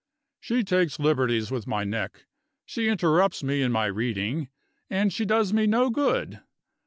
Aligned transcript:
"She 0.39 0.63
takes 0.63 0.97
liberties 0.97 1.51
with 1.51 1.67
my 1.67 1.83
neck; 1.83 2.25
she 2.65 2.87
interrupts 2.89 3.43
me 3.43 3.61
in 3.61 3.71
my 3.71 3.85
reading; 3.85 4.49
and 4.89 5.13
she 5.13 5.25
does 5.25 5.53
me 5.53 5.67
no 5.67 5.91
good. 5.91 6.39